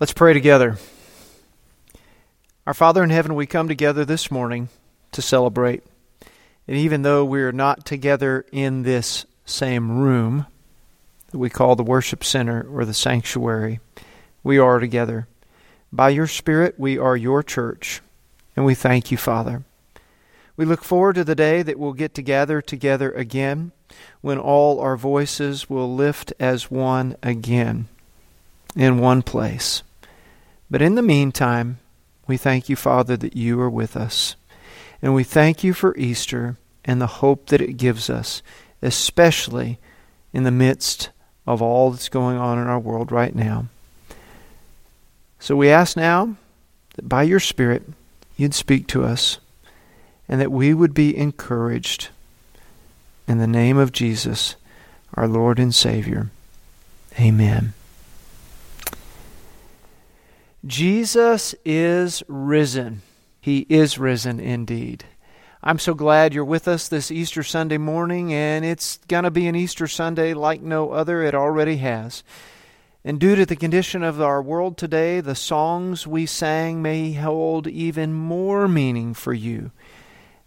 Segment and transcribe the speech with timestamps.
[0.00, 0.76] Let's pray together.
[2.66, 4.68] Our Father in heaven, we come together this morning
[5.12, 5.84] to celebrate.
[6.66, 10.46] And even though we are not together in this same room
[11.30, 13.78] that we call the worship center or the sanctuary,
[14.42, 15.28] we are together.
[15.92, 18.00] By your Spirit, we are your church,
[18.56, 19.62] and we thank you, Father.
[20.56, 23.70] We look forward to the day that we'll get to gather together again,
[24.22, 27.88] when all our voices will lift as one again
[28.76, 29.82] in one place.
[30.70, 31.78] But in the meantime,
[32.26, 34.36] we thank you, Father, that you are with us.
[35.02, 38.42] And we thank you for Easter and the hope that it gives us,
[38.82, 39.78] especially
[40.32, 41.10] in the midst
[41.46, 43.66] of all that's going on in our world right now.
[45.38, 46.36] So we ask now
[46.94, 47.82] that by your Spirit
[48.36, 49.38] you'd speak to us
[50.26, 52.08] and that we would be encouraged.
[53.28, 54.56] In the name of Jesus,
[55.14, 56.30] our Lord and Savior.
[57.18, 57.74] Amen.
[60.66, 63.02] Jesus is risen.
[63.38, 65.04] He is risen indeed.
[65.62, 69.46] I'm so glad you're with us this Easter Sunday morning, and it's going to be
[69.46, 71.22] an Easter Sunday like no other.
[71.22, 72.24] It already has.
[73.04, 77.66] And due to the condition of our world today, the songs we sang may hold
[77.66, 79.70] even more meaning for you.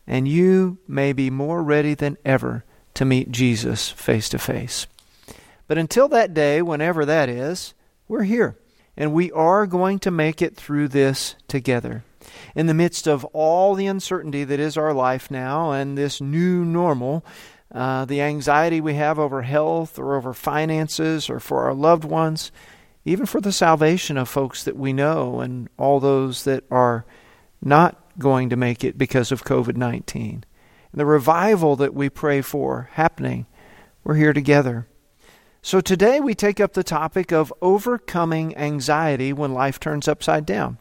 [0.08, 2.64] And you may be more ready than ever
[2.96, 4.88] to meet Jesus face to face.
[5.68, 7.76] But until that day, whenever that is,
[8.08, 8.58] we're here
[8.98, 12.04] and we are going to make it through this together.
[12.56, 16.66] In the midst of all the uncertainty that is our life now and this new
[16.66, 17.24] normal,
[17.72, 22.52] uh, the anxiety we have over health or over finances or for our loved ones,
[23.06, 27.06] even for the salvation of folks that we know and all those that are
[27.62, 30.44] not going to make it because of COVID 19.
[30.94, 33.46] The revival that we pray for happening,
[34.04, 34.88] we're here together.
[35.62, 40.78] So today we take up the topic of overcoming anxiety when life turns upside down.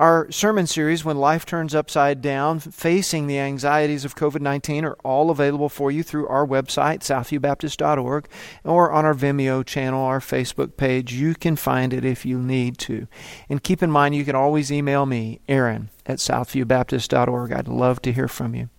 [0.00, 4.96] Our sermon series, When Life Turns Upside Down, Facing the Anxieties of COVID 19, are
[5.04, 8.26] all available for you through our website, southviewbaptist.org,
[8.64, 11.12] or on our Vimeo channel, our Facebook page.
[11.12, 13.08] You can find it if you need to.
[13.50, 17.52] And keep in mind, you can always email me, Aaron, at southviewbaptist.org.
[17.52, 18.70] I'd love to hear from you.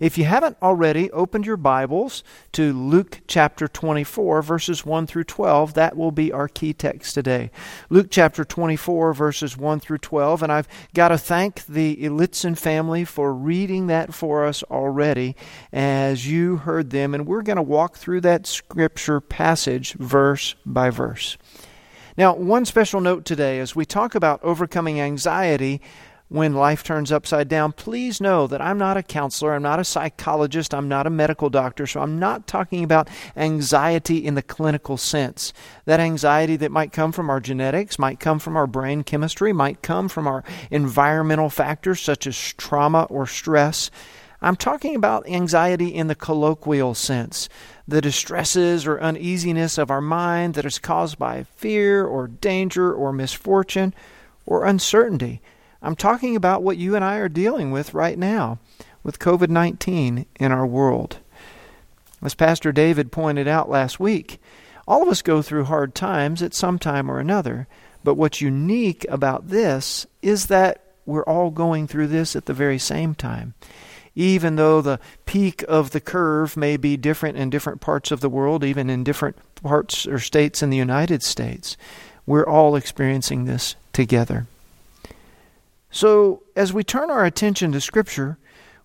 [0.00, 2.22] If you haven't already opened your Bibles
[2.52, 7.50] to Luke chapter 24, verses 1 through 12, that will be our key text today.
[7.90, 10.44] Luke chapter 24, verses 1 through 12.
[10.44, 15.34] And I've got to thank the Elitzen family for reading that for us already
[15.72, 17.12] as you heard them.
[17.12, 21.36] And we're going to walk through that scripture passage verse by verse.
[22.16, 25.80] Now, one special note today as we talk about overcoming anxiety
[26.28, 29.84] when life turns upside down, please know that I'm not a counselor, I'm not a
[29.84, 34.98] psychologist, I'm not a medical doctor, so I'm not talking about anxiety in the clinical
[34.98, 35.54] sense.
[35.86, 39.82] That anxiety that might come from our genetics, might come from our brain chemistry, might
[39.82, 43.90] come from our environmental factors such as trauma or stress.
[44.40, 47.48] I'm talking about anxiety in the colloquial sense,
[47.88, 53.12] the distresses or uneasiness of our mind that is caused by fear or danger or
[53.12, 53.94] misfortune
[54.46, 55.40] or uncertainty.
[55.82, 58.58] I'm talking about what you and I are dealing with right now
[59.02, 61.18] with COVID 19 in our world.
[62.22, 64.40] As Pastor David pointed out last week,
[64.88, 67.68] all of us go through hard times at some time or another,
[68.02, 72.78] but what's unique about this is that we're all going through this at the very
[72.78, 73.54] same time.
[74.14, 78.28] Even though the peak of the curve may be different in different parts of the
[78.28, 81.76] world, even in different parts or states in the United States,
[82.26, 84.46] we're all experiencing this together.
[85.90, 88.38] So, as we turn our attention to Scripture,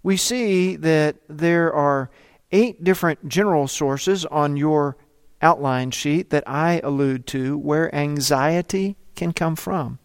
[0.03, 2.09] we see that there are
[2.51, 4.97] eight different general sources on your
[5.41, 9.99] outline sheet that I allude to where anxiety can come from.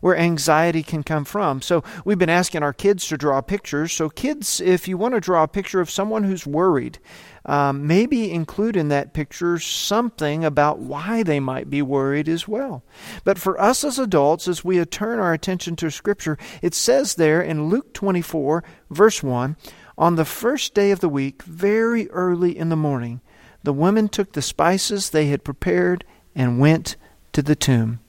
[0.00, 1.62] Where anxiety can come from.
[1.62, 3.92] So, we've been asking our kids to draw pictures.
[3.92, 6.98] So, kids, if you want to draw a picture of someone who's worried,
[7.46, 12.84] um, maybe include in that picture something about why they might be worried as well.
[13.22, 17.42] But for us as adults, as we turn our attention to Scripture, it says there
[17.42, 19.56] in Luke 24, verse 1
[19.98, 23.20] On the first day of the week, very early in the morning,
[23.62, 26.04] the women took the spices they had prepared
[26.34, 26.96] and went
[27.32, 28.00] to the tomb.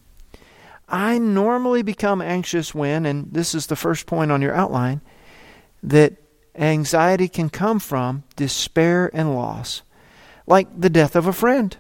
[0.88, 5.02] I normally become anxious when, and this is the first point on your outline,
[5.82, 6.14] that
[6.56, 9.82] anxiety can come from despair and loss,
[10.48, 11.76] like the death of a friend.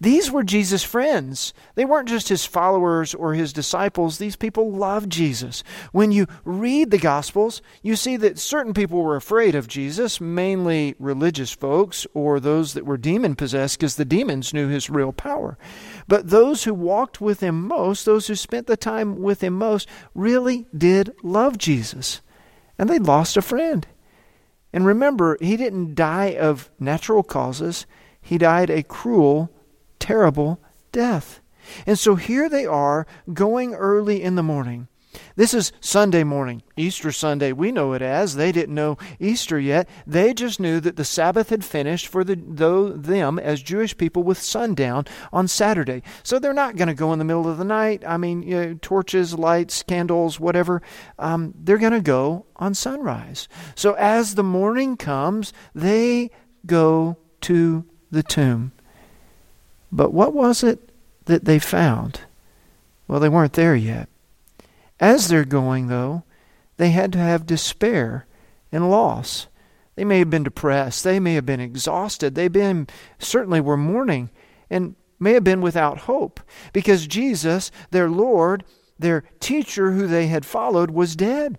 [0.00, 1.52] These were Jesus' friends.
[1.74, 4.18] They weren't just his followers or his disciples.
[4.18, 5.64] These people loved Jesus.
[5.92, 10.94] When you read the Gospels, you see that certain people were afraid of Jesus, mainly
[10.98, 15.58] religious folks or those that were demon possessed because the demons knew his real power.
[16.06, 19.88] But those who walked with him most, those who spent the time with him most,
[20.14, 22.20] really did love Jesus.
[22.78, 23.86] And they lost a friend.
[24.72, 27.86] And remember, he didn't die of natural causes,
[28.20, 29.50] he died a cruel
[30.08, 30.58] terrible
[30.90, 31.40] death.
[31.86, 34.88] And so here they are going early in the morning.
[35.36, 37.52] This is Sunday morning, Easter Sunday.
[37.52, 38.34] We know it as.
[38.34, 39.86] They didn't know Easter yet.
[40.06, 44.22] They just knew that the Sabbath had finished for the, though, them as Jewish people
[44.22, 46.02] with sundown on Saturday.
[46.22, 48.02] So they're not going to go in the middle of the night.
[48.06, 50.80] I mean, you know, torches, lights, candles, whatever.
[51.18, 53.46] Um, they're going to go on sunrise.
[53.74, 56.30] So as the morning comes, they
[56.64, 58.72] go to the tomb.
[59.90, 60.90] But what was it
[61.24, 62.20] that they found?
[63.06, 64.08] Well, they weren't there yet.
[65.00, 66.24] As they're going, though,
[66.76, 68.26] they had to have despair
[68.72, 69.46] and loss.
[69.94, 71.04] They may have been depressed.
[71.04, 72.34] They may have been exhausted.
[72.34, 72.86] They been
[73.18, 74.30] certainly were mourning
[74.70, 76.40] and may have been without hope
[76.72, 78.64] because Jesus, their Lord,
[78.98, 81.58] their teacher who they had followed, was dead.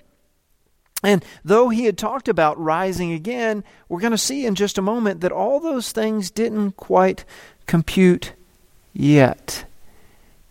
[1.04, 4.82] And though he had talked about rising again, we're going to see in just a
[4.82, 7.24] moment that all those things didn't quite
[7.70, 8.34] compute
[8.94, 9.64] yet.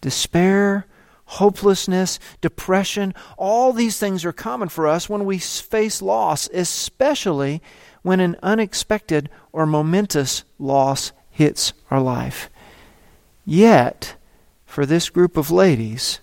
[0.01, 0.87] Despair,
[1.25, 7.61] hopelessness, depression, all these things are common for us when we face loss, especially
[8.03, 12.49] when an unexpected or momentous loss hits our life.
[13.45, 14.15] Yet,
[14.65, 16.21] for this group of ladies,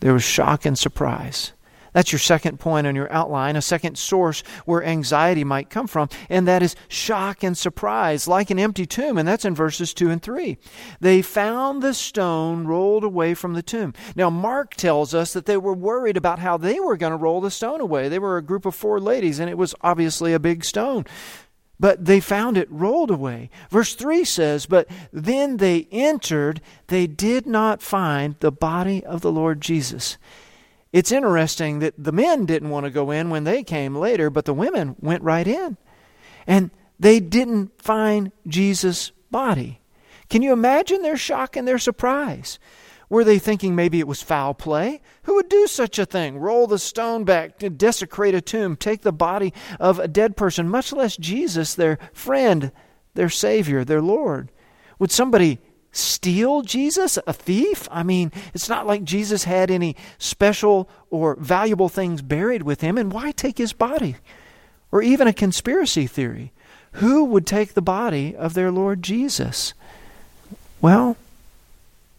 [0.00, 1.52] there was shock and surprise.
[1.96, 6.10] That's your second point on your outline, a second source where anxiety might come from,
[6.28, 10.10] and that is shock and surprise, like an empty tomb, and that's in verses 2
[10.10, 10.58] and 3.
[11.00, 13.94] They found the stone rolled away from the tomb.
[14.14, 17.40] Now, Mark tells us that they were worried about how they were going to roll
[17.40, 18.10] the stone away.
[18.10, 21.06] They were a group of four ladies, and it was obviously a big stone
[21.78, 23.50] but they found it rolled away.
[23.68, 29.30] Verse 3 says, But then they entered, they did not find the body of the
[29.30, 30.16] Lord Jesus.
[30.96, 34.46] It's interesting that the men didn't want to go in when they came later, but
[34.46, 35.76] the women went right in.
[36.46, 39.82] And they didn't find Jesus' body.
[40.30, 42.58] Can you imagine their shock and their surprise?
[43.10, 45.02] Were they thinking maybe it was foul play?
[45.24, 46.38] Who would do such a thing?
[46.38, 50.94] Roll the stone back, desecrate a tomb, take the body of a dead person, much
[50.94, 52.72] less Jesus, their friend,
[53.12, 54.50] their Savior, their Lord?
[54.98, 55.58] Would somebody
[55.96, 57.18] steal Jesus?
[57.26, 57.88] A thief?
[57.90, 62.98] I mean, it's not like Jesus had any special or valuable things buried with him,
[62.98, 64.16] and why take his body?
[64.92, 66.52] Or even a conspiracy theory.
[66.92, 69.74] Who would take the body of their Lord Jesus?
[70.80, 71.16] Well,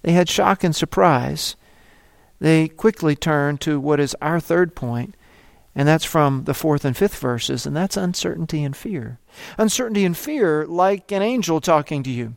[0.04, 1.56] they had shock and surprise.
[2.40, 5.16] They quickly turned to what is our third point,
[5.76, 9.18] and that's from the fourth and fifth verses, and that's uncertainty and fear.
[9.58, 12.36] Uncertainty and fear, like an angel talking to you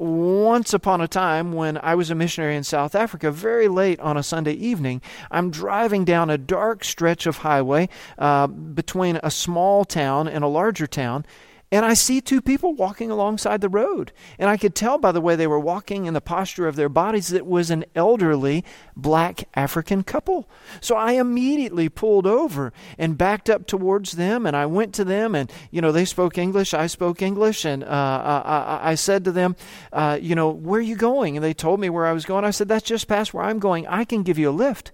[0.00, 4.16] once upon a time when I was a missionary in South Africa, very late on
[4.16, 7.88] a Sunday evening, I'm driving down a dark stretch of highway
[8.18, 11.26] uh, between a small town and a larger town,
[11.72, 14.10] and I see two people walking alongside the road.
[14.40, 16.88] And I could tell by the way they were walking and the posture of their
[16.88, 18.64] bodies that it was an elderly
[18.96, 20.48] black African couple.
[20.80, 24.46] So I immediately pulled over and backed up towards them.
[24.46, 26.74] And I went to them, and, you know, they spoke English.
[26.74, 27.64] I spoke English.
[27.64, 29.54] And uh, I, I, said to them,
[29.92, 31.36] uh, you know, where are you going?
[31.36, 32.44] And they told me where I was going.
[32.44, 33.86] I said, that's just past where I'm going.
[33.86, 34.90] I can give you a lift.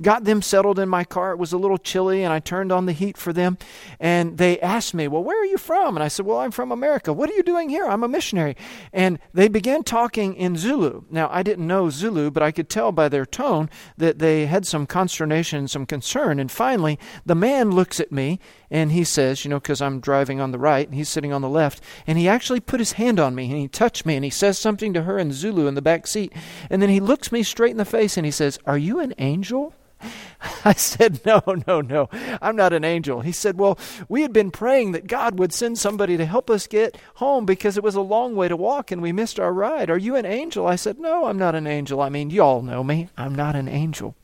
[0.00, 1.30] Got them settled in my car.
[1.30, 3.58] It was a little chilly, and I turned on the heat for them.
[4.00, 5.96] And they asked me, well, where are you from?
[5.96, 7.12] And I said, Well, I'm from America.
[7.12, 7.86] What are you doing here?
[7.86, 8.56] I'm a missionary.
[8.92, 11.04] And they began talking in Zulu.
[11.10, 14.66] Now, I didn't know Zulu, but I could tell by their tone that they had
[14.66, 16.40] some consternation, some concern.
[16.40, 20.40] And finally, the man looks at me and he says, You know, because I'm driving
[20.40, 21.82] on the right and he's sitting on the left.
[22.06, 24.58] And he actually put his hand on me and he touched me and he says
[24.58, 26.32] something to her in Zulu in the back seat.
[26.70, 29.14] And then he looks me straight in the face and he says, Are you an
[29.18, 29.74] angel?
[30.70, 32.08] I said, No, no, no,
[32.42, 33.20] I'm not an angel.
[33.20, 36.66] He said, Well, we had been praying that God would send somebody to help us
[36.66, 39.90] get home because it was a long way to walk and we missed our ride.
[39.90, 40.66] Are you an angel?
[40.66, 42.00] I said, No, I'm not an angel.
[42.00, 43.08] I mean, you all know me.
[43.16, 44.16] I'm not an angel.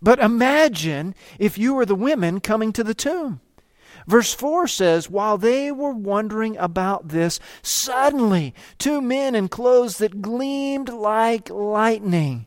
[0.00, 3.40] But imagine if you were the women coming to the tomb.
[4.06, 10.22] Verse 4 says, While they were wondering about this, suddenly two men in clothes that
[10.22, 12.46] gleamed like lightning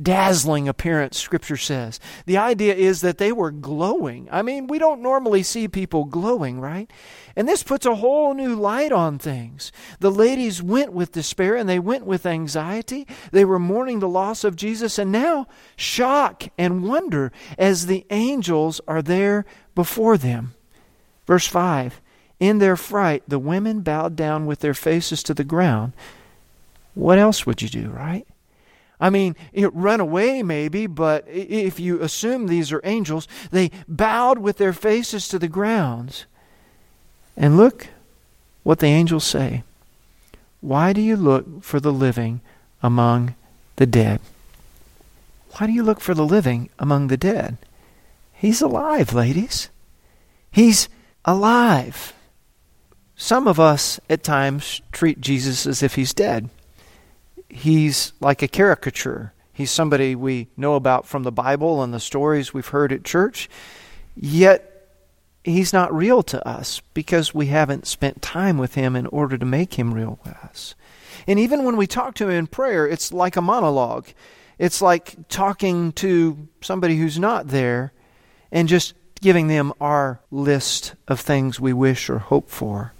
[0.00, 2.00] dazzling appearance, Scripture says.
[2.26, 4.28] The idea is that they were glowing.
[4.30, 6.90] I mean, we don't normally see people glowing, right?
[7.36, 9.72] And this puts a whole new light on things.
[10.00, 13.06] The ladies went with despair and they went with anxiety.
[13.30, 15.46] They were mourning the loss of Jesus, and now
[15.76, 20.54] shock and wonder as the angels are there before them.
[21.26, 22.00] Verse 5
[22.40, 25.92] In their fright, the women bowed down with their faces to the ground.
[26.94, 28.26] What else would you do, right?
[29.00, 34.38] I mean, it run away maybe, but if you assume these are angels, they bowed
[34.38, 36.24] with their faces to the ground.
[37.36, 37.88] And look
[38.62, 39.64] what the angels say.
[40.60, 42.40] Why do you look for the living
[42.82, 43.34] among
[43.76, 44.20] the dead?
[45.56, 47.58] Why do you look for the living among the dead?
[48.32, 49.68] He's alive, ladies.
[50.50, 50.88] He's
[51.24, 52.12] alive.
[53.16, 56.48] Some of us at times treat Jesus as if he's dead
[57.48, 59.32] he's like a caricature.
[59.52, 63.48] He's somebody we know about from the Bible and the stories we've heard at church,
[64.16, 64.70] yet
[65.44, 69.44] he's not real to us because we haven't spent time with him in order to
[69.44, 70.74] make him real with us.
[71.26, 74.08] And even when we talk to him in prayer, it's like a monologue.
[74.58, 77.92] It's like talking to somebody who's not there
[78.50, 82.92] and just giving them our list of things we wish or hope for.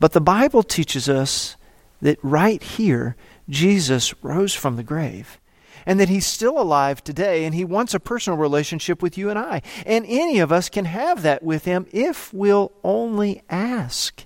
[0.00, 1.56] But the Bible teaches us
[2.02, 3.16] that right here,
[3.48, 5.40] Jesus rose from the grave
[5.86, 9.38] and that he's still alive today and he wants a personal relationship with you and
[9.38, 9.62] I.
[9.86, 14.24] And any of us can have that with him if we'll only ask.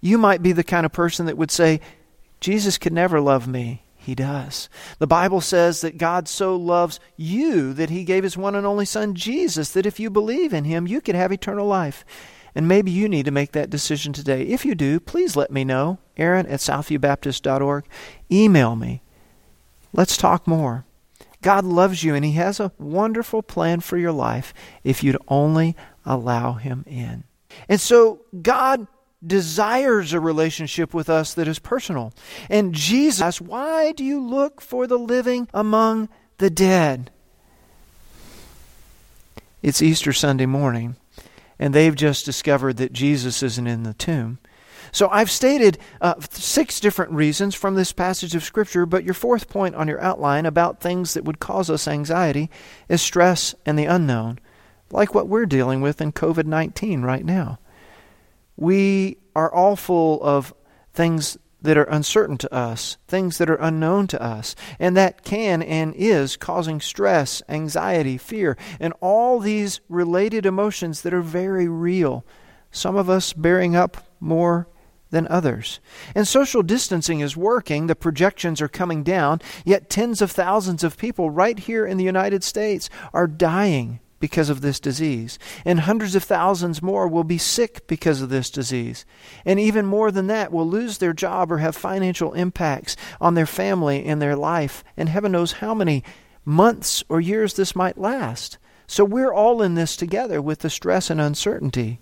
[0.00, 1.80] You might be the kind of person that would say,
[2.40, 3.84] Jesus could never love me.
[3.96, 4.70] He does.
[4.98, 8.86] The Bible says that God so loves you that he gave his one and only
[8.86, 12.02] Son, Jesus, that if you believe in him, you could have eternal life.
[12.54, 14.42] And maybe you need to make that decision today.
[14.42, 15.98] If you do, please let me know.
[16.16, 17.84] Aaron at southviewbaptist.org.
[18.30, 19.02] Email me.
[19.92, 20.84] Let's talk more.
[21.42, 24.52] God loves you and He has a wonderful plan for your life
[24.84, 27.24] if you'd only allow Him in.
[27.68, 28.86] And so God
[29.24, 32.12] desires a relationship with us that is personal.
[32.48, 37.10] And Jesus asks, Why do you look for the living among the dead?
[39.62, 40.96] It's Easter Sunday morning
[41.60, 44.38] and they've just discovered that Jesus isn't in the tomb.
[44.92, 49.48] So I've stated uh, six different reasons from this passage of Scripture, but your fourth
[49.48, 52.50] point on your outline about things that would cause us anxiety
[52.88, 54.40] is stress and the unknown,
[54.90, 57.60] like what we're dealing with in COVID 19 right now.
[58.56, 60.54] We are all full of
[60.92, 65.62] things that are uncertain to us, things that are unknown to us, and that can
[65.62, 72.24] and is causing stress, anxiety, fear, and all these related emotions that are very real.
[72.70, 74.68] Some of us bearing up more
[75.10, 75.80] than others.
[76.14, 80.96] And social distancing is working, the projections are coming down, yet tens of thousands of
[80.96, 85.38] people right here in the United States are dying because of this disease.
[85.64, 89.04] And hundreds of thousands more will be sick because of this disease.
[89.44, 93.46] And even more than that, will lose their job or have financial impacts on their
[93.46, 94.84] family and their life.
[94.96, 96.04] And heaven knows how many
[96.44, 98.58] months or years this might last.
[98.86, 102.00] So we're all in this together with the stress and uncertainty.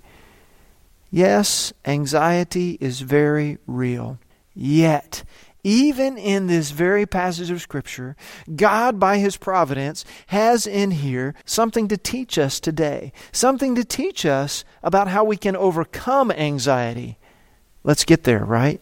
[1.10, 4.18] Yes, anxiety is very real.
[4.54, 5.22] Yet,
[5.68, 8.16] even in this very passage of Scripture,
[8.56, 14.24] God, by His providence, has in here something to teach us today, something to teach
[14.24, 17.18] us about how we can overcome anxiety.
[17.84, 18.80] Let's get there, right?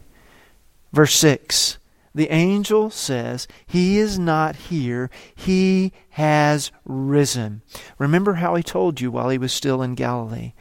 [0.93, 1.77] Verse 6
[2.15, 7.63] The angel says, He is not here, He has risen.
[7.97, 10.53] Remember how He told you while He was still in Galilee.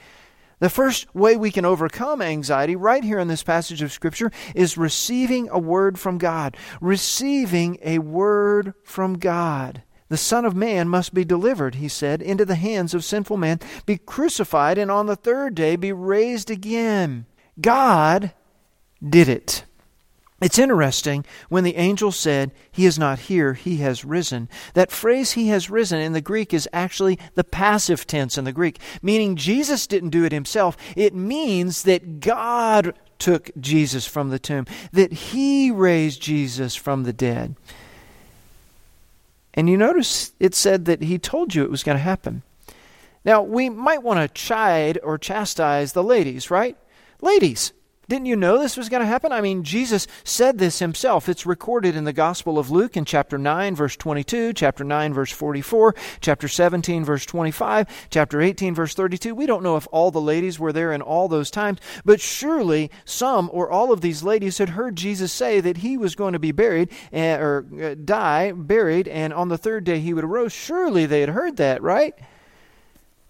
[0.58, 4.78] The first way we can overcome anxiety, right here in this passage of Scripture, is
[4.78, 6.56] receiving a word from God.
[6.80, 9.82] Receiving a word from God.
[10.08, 13.60] The Son of Man must be delivered, he said, into the hands of sinful men,
[13.84, 17.26] be crucified, and on the third day be raised again.
[17.60, 18.32] God
[19.06, 19.64] did it.
[20.40, 24.50] It's interesting when the angel said, He is not here, He has risen.
[24.74, 28.52] That phrase, He has risen, in the Greek is actually the passive tense in the
[28.52, 30.76] Greek, meaning Jesus didn't do it Himself.
[30.94, 37.14] It means that God took Jesus from the tomb, that He raised Jesus from the
[37.14, 37.56] dead.
[39.54, 42.42] And you notice it said that He told you it was going to happen.
[43.24, 46.76] Now, we might want to chide or chastise the ladies, right?
[47.22, 47.72] Ladies,
[48.08, 49.32] Didn't you know this was going to happen?
[49.32, 51.28] I mean, Jesus said this himself.
[51.28, 55.32] It's recorded in the Gospel of Luke in chapter 9, verse 22, chapter 9, verse
[55.32, 59.34] 44, chapter 17, verse 25, chapter 18, verse 32.
[59.34, 62.92] We don't know if all the ladies were there in all those times, but surely
[63.04, 66.38] some or all of these ladies had heard Jesus say that he was going to
[66.38, 70.52] be buried eh, or uh, die, buried, and on the third day he would arise.
[70.52, 72.14] Surely they had heard that, right?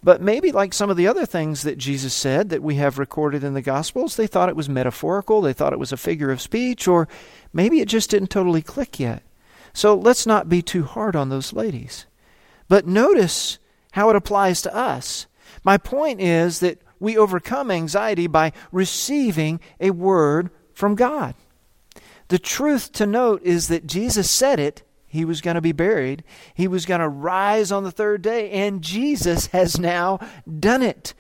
[0.07, 3.43] But maybe, like some of the other things that Jesus said that we have recorded
[3.43, 6.41] in the Gospels, they thought it was metaphorical, they thought it was a figure of
[6.41, 7.09] speech, or
[7.53, 9.25] maybe it just didn't totally click yet.
[9.73, 12.07] So let's not be too hard on those ladies.
[12.69, 13.59] But notice
[13.95, 15.27] how it applies to us.
[15.65, 21.35] My point is that we overcome anxiety by receiving a word from God.
[22.29, 24.85] The truth to note is that Jesus said it
[25.17, 26.23] he was going to be buried.
[26.55, 30.21] He was going to rise on the third day, and Jesus has now
[30.61, 31.15] done it.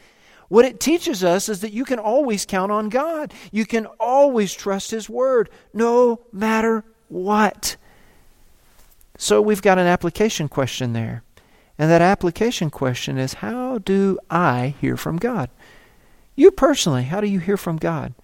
[0.49, 3.35] What it teaches us is that you can always count on God.
[3.50, 7.76] You can always trust His Word, no matter what.
[9.19, 11.25] So we've got an application question there.
[11.79, 15.50] And that application question is how do I hear from God?
[16.35, 18.15] You personally, how do you hear from God?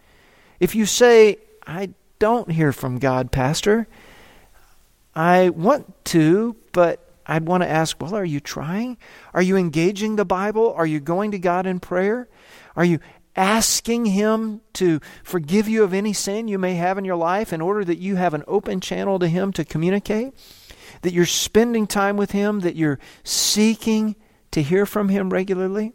[0.60, 3.88] If you say, I don't hear from God, Pastor,
[5.14, 8.96] I want to, but I'd want to ask, well, are you trying?
[9.34, 10.72] Are you engaging the Bible?
[10.72, 12.28] Are you going to God in prayer?
[12.76, 12.98] Are you
[13.36, 17.60] asking Him to forgive you of any sin you may have in your life in
[17.60, 20.34] order that you have an open channel to Him to communicate?
[21.02, 24.16] That you're spending time with Him, that you're seeking
[24.50, 25.92] to hear from Him regularly?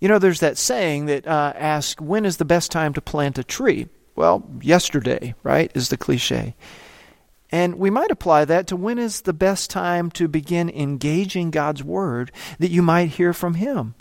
[0.00, 3.38] You know, there's that saying that uh, asks, when is the best time to plant
[3.38, 3.88] a tree?
[4.14, 6.54] Well, yesterday, right, is the cliche.
[7.50, 11.84] And we might apply that to when is the best time to begin engaging God's
[11.84, 13.94] Word that you might hear from Him?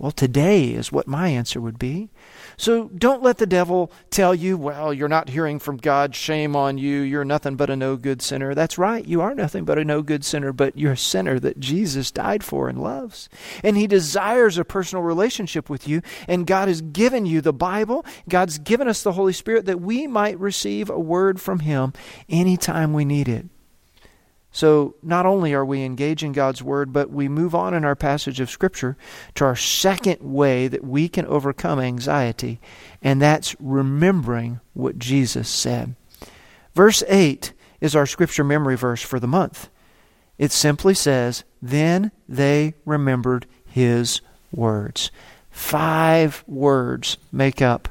[0.00, 2.08] Well, today is what my answer would be.
[2.56, 6.14] So don't let the devil tell you, well, you're not hearing from God.
[6.14, 7.00] Shame on you.
[7.00, 8.54] You're nothing but a no good sinner.
[8.54, 9.04] That's right.
[9.04, 12.42] You are nothing but a no good sinner, but you're a sinner that Jesus died
[12.42, 13.28] for and loves.
[13.62, 16.00] And he desires a personal relationship with you.
[16.26, 18.06] And God has given you the Bible.
[18.26, 21.92] God's given us the Holy Spirit that we might receive a word from him
[22.26, 23.44] anytime we need it.
[24.52, 28.40] So, not only are we engaging God's Word, but we move on in our passage
[28.40, 28.96] of Scripture
[29.36, 32.60] to our second way that we can overcome anxiety,
[33.00, 35.94] and that's remembering what Jesus said.
[36.74, 39.68] Verse 8 is our Scripture memory verse for the month.
[40.36, 45.12] It simply says, Then they remembered His words.
[45.50, 47.88] Five words make up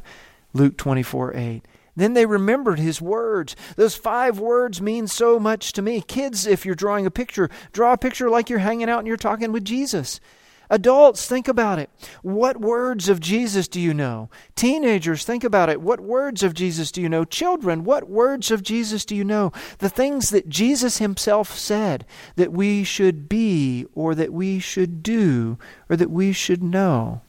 [0.54, 1.62] Luke 24 8.
[2.00, 3.58] Then they remembered his words.
[3.76, 6.02] Those five words mean so much to me.
[6.02, 9.18] Kids, if you're drawing a picture, draw a picture like you're hanging out and you're
[9.18, 10.22] talking with Jesus.
[10.70, 11.90] Adults, think about it.
[12.22, 14.30] What words of Jesus do you know?
[14.56, 15.82] Teenagers, think about it.
[15.82, 17.26] What words of Jesus do you know?
[17.26, 19.52] Children, what words of Jesus do you know?
[19.80, 25.58] The things that Jesus himself said that we should be, or that we should do,
[25.90, 27.22] or that we should know.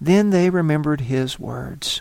[0.00, 2.00] Then they remembered his words.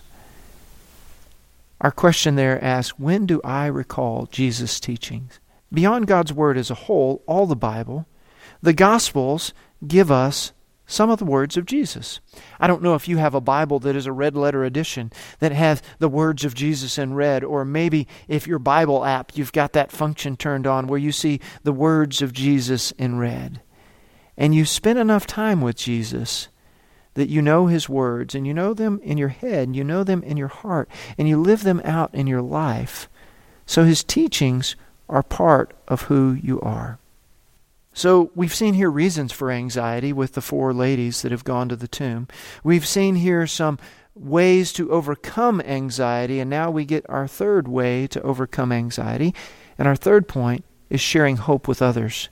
[1.81, 5.39] Our question there asks When do I recall Jesus' teachings?
[5.73, 8.07] Beyond God's Word as a whole, all the Bible,
[8.61, 9.53] the Gospels
[9.85, 10.53] give us
[10.85, 12.19] some of the words of Jesus.
[12.59, 15.51] I don't know if you have a Bible that is a red letter edition that
[15.51, 19.73] has the words of Jesus in red, or maybe if your Bible app, you've got
[19.73, 23.61] that function turned on where you see the words of Jesus in red.
[24.37, 26.49] And you spend enough time with Jesus
[27.15, 30.03] that you know His words and you know them in your head, and you know
[30.03, 33.09] them in your heart, and you live them out in your life.
[33.65, 34.75] So His teachings
[35.09, 36.99] are part of who you are.
[37.93, 41.77] So we've seen here reasons for anxiety with the four ladies that have gone to
[41.77, 42.27] the tomb.
[42.63, 43.79] We've seen here some
[44.13, 49.33] ways to overcome anxiety, and now we get our third way to overcome anxiety.
[49.77, 52.29] And our third point is sharing hope with others.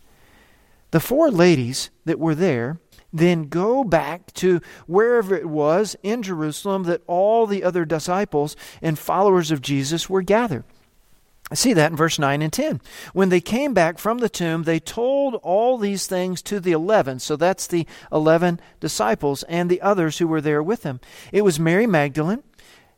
[0.92, 2.80] The four ladies that were there
[3.14, 8.98] then go back to wherever it was in Jerusalem that all the other disciples and
[8.98, 10.64] followers of Jesus were gathered.
[11.52, 12.82] I see that in verse 9 and 10.
[13.14, 17.20] When they came back from the tomb, they told all these things to the eleven.
[17.20, 21.00] So that's the eleven disciples and the others who were there with them.
[21.32, 22.42] It was Mary Magdalene.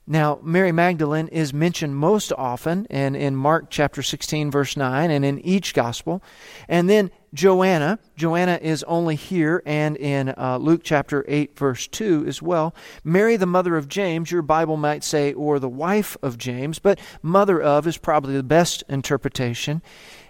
[0.07, 5.25] Now, Mary Magdalene is mentioned most often and in Mark chapter 16, verse 9, and
[5.25, 6.21] in each gospel.
[6.69, 7.99] And then Joanna.
[8.15, 12.73] Joanna is only here and in uh, Luke chapter 8, verse 2 as well.
[13.03, 16.97] Mary, the mother of James, your Bible might say, or the wife of James, but
[17.21, 19.81] mother of is probably the best interpretation.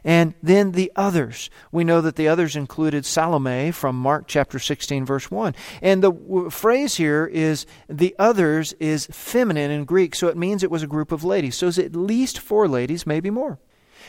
[0.04, 1.52] And then the others.
[1.72, 5.54] We know that the others included Salome from Mark chapter 16, verse 1.
[5.84, 10.64] And the w- phrase here is the others is feminine in Greek, so it means
[10.64, 11.56] it was a group of ladies.
[11.56, 13.60] So it's at least four ladies, maybe more.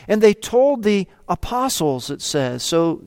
[0.09, 2.63] And they told the apostles, it says.
[2.63, 3.03] So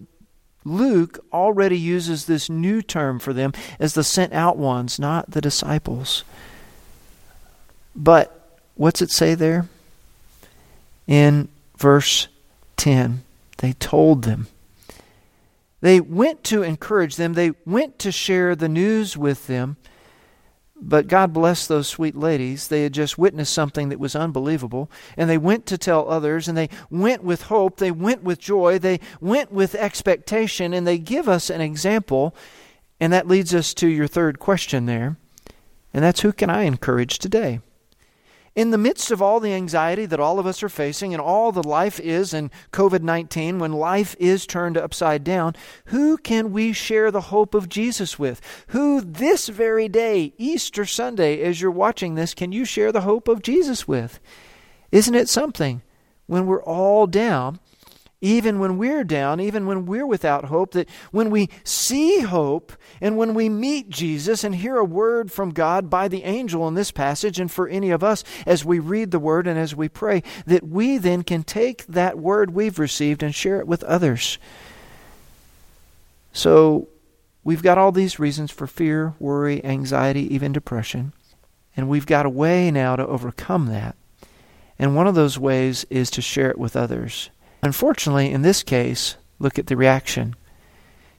[0.66, 5.42] Luke already uses this new term for them as the sent out ones, not the
[5.42, 6.24] disciples.
[7.96, 9.68] But what's it say there?
[11.08, 12.28] In verse
[12.78, 13.24] 10,
[13.58, 14.48] they told them.
[15.82, 19.78] They went to encourage them, they went to share the news with them.
[20.82, 22.68] But God bless those sweet ladies.
[22.68, 24.90] They had just witnessed something that was unbelievable.
[25.18, 27.78] And they went to tell others, and they went with hope.
[27.78, 28.80] They went with joy.
[28.80, 30.74] They went with expectation.
[30.74, 32.34] And they give us an example.
[33.00, 35.18] And that leads us to your third question there.
[35.94, 37.60] And that's who can I encourage today?
[38.56, 41.52] In the midst of all the anxiety that all of us are facing and all
[41.52, 46.74] the life is in COVID 19, when life is turned upside down, who can we
[46.74, 48.42] share the hope of Jesus with?
[48.68, 53.28] Who this very day, Easter Sunday, as you're watching this, can you share the hope
[53.28, 54.20] of Jesus with?
[54.92, 55.82] Isn't it something
[56.28, 57.60] when we're all down?
[58.22, 63.18] Even when we're down, even when we're without hope, that when we see hope and
[63.18, 66.92] when we meet Jesus and hear a word from God by the angel in this
[66.92, 70.22] passage, and for any of us as we read the word and as we pray,
[70.46, 74.38] that we then can take that word we've received and share it with others.
[76.34, 76.90] So
[77.46, 81.14] we've got all these reasons for fear, worry, anxiety, even depression,
[81.78, 83.96] and we've got a way now to overcome that.
[84.78, 87.30] And one of those ways is to share it with others.
[87.62, 90.36] Unfortunately, in this case, look at the reaction.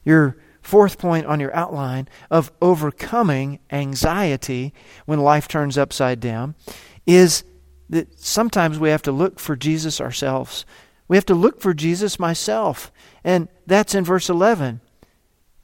[0.05, 4.73] Your fourth point on your outline of overcoming anxiety
[5.07, 6.55] when life turns upside down
[7.07, 7.45] is
[7.89, 10.65] that sometimes we have to look for Jesus ourselves.
[11.09, 12.93] We have to look for Jesus myself.
[13.25, 14.81] And that's in verse 11.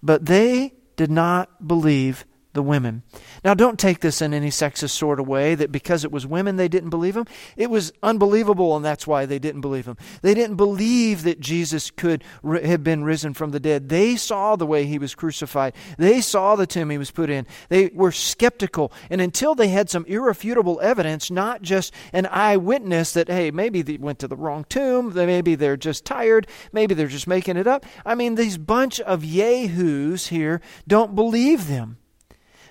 [0.03, 2.25] But they did not believe
[2.57, 3.05] the women.
[3.45, 6.57] Now, don't take this in any sexist sort of way that because it was women
[6.57, 7.27] they didn't believe him.
[7.57, 9.97] It was unbelievable, and that's why they didn't believe him.
[10.23, 13.88] They didn't believe that Jesus could have been risen from the dead.
[13.88, 17.47] They saw the way he was crucified, they saw the tomb he was put in.
[17.69, 18.92] They were skeptical.
[19.11, 23.99] And until they had some irrefutable evidence, not just an eyewitness that, hey, maybe they
[23.99, 27.85] went to the wrong tomb, maybe they're just tired, maybe they're just making it up.
[28.05, 31.99] I mean, these bunch of yahoos here don't believe them.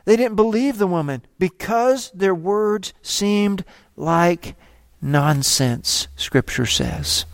[0.06, 3.66] They didn't believe the woman because their words seemed
[3.96, 4.56] like
[5.02, 7.26] nonsense, Scripture says.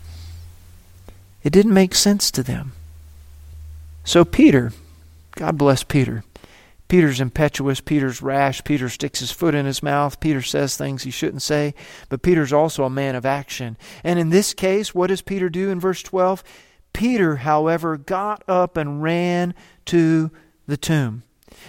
[1.43, 2.73] It didn't make sense to them.
[4.03, 4.71] So, Peter,
[5.35, 6.23] God bless Peter.
[6.87, 11.11] Peter's impetuous, Peter's rash, Peter sticks his foot in his mouth, Peter says things he
[11.11, 11.73] shouldn't say,
[12.09, 13.77] but Peter's also a man of action.
[14.03, 16.43] And in this case, what does Peter do in verse 12?
[16.91, 19.53] Peter, however, got up and ran
[19.85, 20.31] to
[20.67, 21.23] the tomb.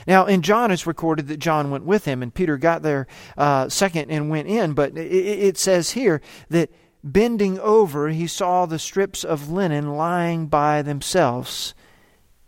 [0.07, 3.69] Now, in John, it's recorded that John went with him, and Peter got there uh,
[3.69, 4.73] second and went in.
[4.73, 6.71] But it, it says here that
[7.05, 11.75] bending over, he saw the strips of linen lying by themselves.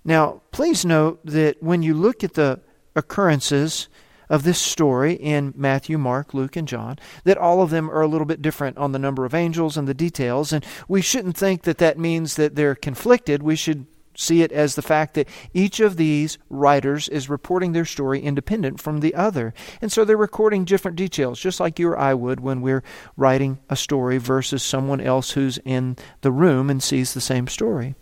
[0.05, 2.61] Now, please note that when you look at the
[2.95, 3.89] occurrences
[4.29, 8.07] of this story in Matthew, Mark, Luke, and John, that all of them are a
[8.07, 10.53] little bit different on the number of angels and the details.
[10.53, 13.43] And we shouldn't think that that means that they're conflicted.
[13.43, 17.85] We should see it as the fact that each of these writers is reporting their
[17.85, 19.55] story independent from the other.
[19.81, 22.83] And so they're recording different details, just like you or I would when we're
[23.17, 27.95] writing a story versus someone else who's in the room and sees the same story.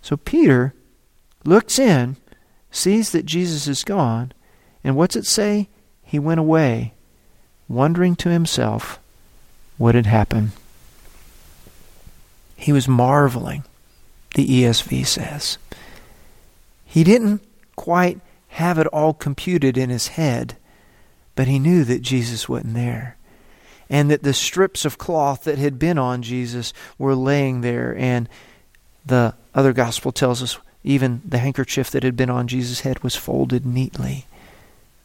[0.00, 0.74] So Peter
[1.44, 2.16] looks in,
[2.70, 4.32] sees that Jesus is gone,
[4.82, 5.68] and what's it say?
[6.02, 6.94] He went away,
[7.68, 8.98] wondering to himself
[9.78, 10.50] what had happened.
[12.56, 13.64] He was marveling
[14.34, 15.58] the ESV says.
[16.84, 17.42] He didn't
[17.76, 20.56] quite have it all computed in his head,
[21.34, 23.16] but he knew that Jesus wasn't there.
[23.90, 27.94] And that the strips of cloth that had been on Jesus were laying there.
[27.98, 28.28] And
[29.04, 33.16] the other gospel tells us even the handkerchief that had been on Jesus' head was
[33.16, 34.26] folded neatly.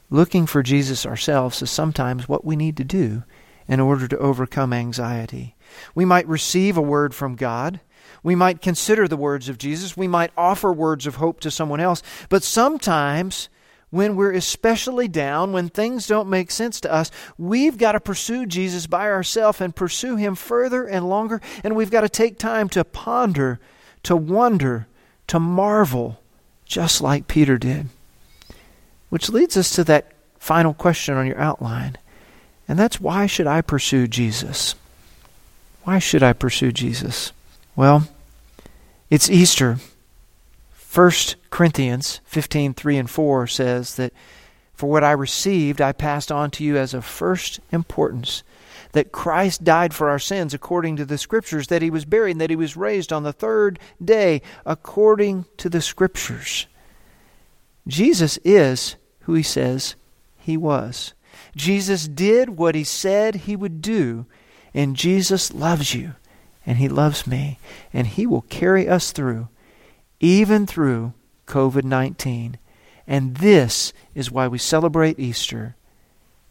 [0.10, 3.24] Looking for Jesus ourselves is sometimes what we need to do
[3.68, 5.56] in order to overcome anxiety.
[5.94, 7.80] We might receive a word from God
[8.24, 9.98] we might consider the words of Jesus.
[9.98, 12.04] We might offer words of hope to someone else.
[12.30, 13.50] But sometimes,
[13.90, 18.46] when we're especially down, when things don't make sense to us, we've got to pursue
[18.46, 21.42] Jesus by ourselves and pursue Him further and longer.
[21.64, 23.60] And we've got to take time to ponder,
[24.04, 24.88] to wonder,
[25.28, 26.22] to marvel,
[26.66, 27.88] just like Peter did.
[29.10, 31.98] Which leads us to that final question on your outline.
[32.68, 34.76] And that's why should I pursue Jesus?
[35.84, 37.32] Why should I pursue Jesus?
[37.76, 38.08] Well,
[39.10, 39.78] it's Easter.
[40.94, 41.12] 1
[41.50, 44.14] Corinthians 15 3 and 4 says that,
[44.74, 48.44] For what I received, I passed on to you as of first importance
[48.92, 52.42] that Christ died for our sins according to the Scriptures, that he was buried, and
[52.42, 56.68] that he was raised on the third day according to the Scriptures.
[57.88, 59.96] Jesus is who he says
[60.38, 61.14] he was.
[61.56, 64.26] Jesus did what he said he would do,
[64.74, 66.14] and Jesus loves you,
[66.66, 67.60] and he loves me,
[67.94, 69.50] and he will carry us through,
[70.20, 71.14] even through
[71.48, 72.58] COVID 19.
[73.08, 75.76] And this is why we celebrate Easter.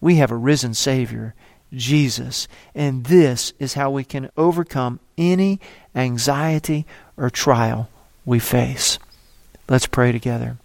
[0.00, 1.34] We have a risen Savior,
[1.72, 5.60] Jesus, and this is how we can overcome any
[5.94, 7.88] anxiety or trial
[8.24, 8.98] we face.
[9.68, 10.58] Let's pray together.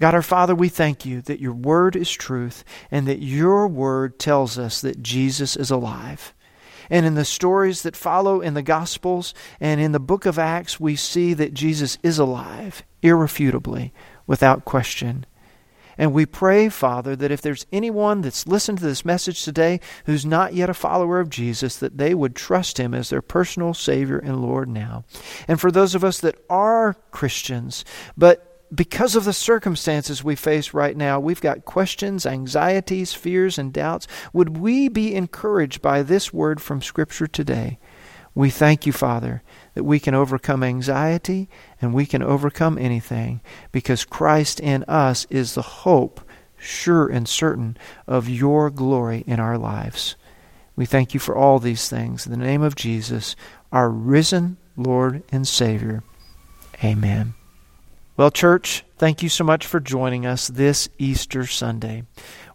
[0.00, 4.18] God our Father, we thank you that your word is truth and that your word
[4.18, 6.32] tells us that Jesus is alive.
[6.90, 10.80] And in the stories that follow in the Gospels and in the book of Acts,
[10.80, 13.92] we see that Jesus is alive, irrefutably,
[14.26, 15.26] without question.
[15.98, 20.24] And we pray, Father, that if there's anyone that's listened to this message today who's
[20.24, 24.18] not yet a follower of Jesus, that they would trust him as their personal Savior
[24.18, 25.04] and Lord now.
[25.48, 27.84] And for those of us that are Christians,
[28.16, 33.72] but because of the circumstances we face right now, we've got questions, anxieties, fears, and
[33.72, 34.06] doubts.
[34.32, 37.78] Would we be encouraged by this word from Scripture today?
[38.34, 39.42] We thank you, Father,
[39.74, 41.48] that we can overcome anxiety
[41.80, 43.40] and we can overcome anything
[43.72, 46.20] because Christ in us is the hope,
[46.56, 47.76] sure and certain,
[48.06, 50.14] of your glory in our lives.
[50.76, 52.26] We thank you for all these things.
[52.26, 53.34] In the name of Jesus,
[53.72, 56.04] our risen Lord and Savior.
[56.84, 57.34] Amen.
[58.18, 62.02] Well, church, thank you so much for joining us this Easter Sunday.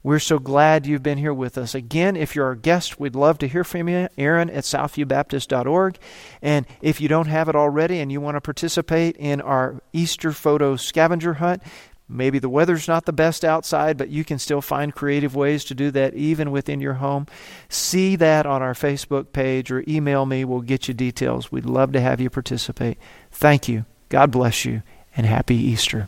[0.04, 1.74] We're so glad you've been here with us.
[1.74, 4.10] Again, if you're our guest, we'd love to hear from you.
[4.18, 5.98] Aaron at southviewbaptist.org.
[6.42, 10.34] And if you don't have it already and you want to participate in our Easter
[10.34, 11.64] photo scavenger hunt,
[12.10, 15.74] Maybe the weather's not the best outside, but you can still find creative ways to
[15.74, 17.28] do that even within your home.
[17.70, 20.44] See that on our Facebook page or email me.
[20.44, 21.50] We'll get you details.
[21.50, 22.98] We'd love to have you participate.
[23.32, 23.86] Thank you.
[24.10, 24.84] God bless you
[25.16, 26.08] and happy Easter.